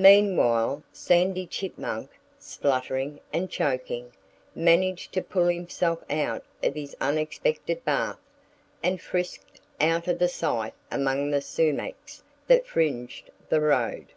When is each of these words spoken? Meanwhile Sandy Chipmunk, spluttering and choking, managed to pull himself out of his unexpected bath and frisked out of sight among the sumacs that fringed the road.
Meanwhile 0.00 0.84
Sandy 0.90 1.46
Chipmunk, 1.46 2.08
spluttering 2.38 3.20
and 3.30 3.50
choking, 3.50 4.10
managed 4.54 5.12
to 5.12 5.22
pull 5.22 5.48
himself 5.48 6.02
out 6.10 6.42
of 6.62 6.74
his 6.74 6.96
unexpected 6.98 7.84
bath 7.84 8.18
and 8.82 9.02
frisked 9.02 9.60
out 9.78 10.08
of 10.08 10.30
sight 10.30 10.72
among 10.90 11.28
the 11.30 11.42
sumacs 11.42 12.22
that 12.46 12.66
fringed 12.66 13.28
the 13.50 13.60
road. 13.60 14.14